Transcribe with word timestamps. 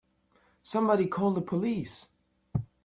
Somebody 0.63 1.05
call 1.05 1.29
the 1.29 1.41
police! 1.43 2.07